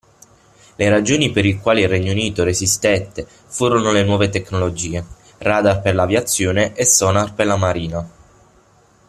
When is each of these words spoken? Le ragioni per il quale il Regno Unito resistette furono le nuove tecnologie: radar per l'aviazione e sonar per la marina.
Le 0.77 0.89
ragioni 0.89 1.29
per 1.29 1.45
il 1.45 1.59
quale 1.59 1.81
il 1.81 1.87
Regno 1.87 2.11
Unito 2.11 2.43
resistette 2.43 3.23
furono 3.23 3.91
le 3.91 4.01
nuove 4.01 4.29
tecnologie: 4.29 5.05
radar 5.37 5.79
per 5.83 5.93
l'aviazione 5.93 6.73
e 6.73 6.85
sonar 6.85 7.35
per 7.35 7.45
la 7.45 7.55
marina. 7.55 8.11